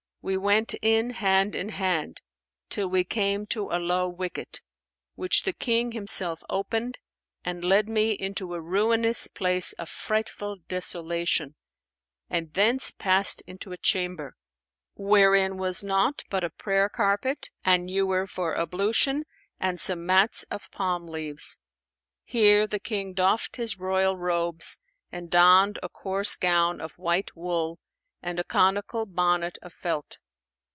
[0.23, 2.21] We went in, hand in hand,
[2.69, 4.61] till we came to a low wicket,
[5.15, 6.99] which the King himself opened
[7.43, 11.55] and led me into a ruinous place of frightful desolation
[12.29, 14.35] and thence passed into a chamber,
[14.93, 19.23] wherein was naught but a prayer carpet, an ewer for ablution
[19.59, 21.57] and some mats of palm leaves.
[22.25, 24.77] Here the King doffed his royal robes
[25.11, 27.79] and donned a coarse gown of white wool
[28.23, 30.17] and a conical bonnet of felt.